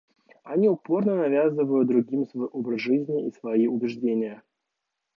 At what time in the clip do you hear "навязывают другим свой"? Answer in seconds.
1.15-2.47